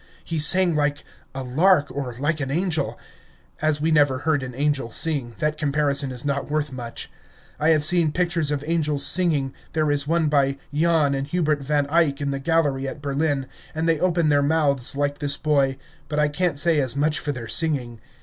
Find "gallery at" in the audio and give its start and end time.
12.39-12.99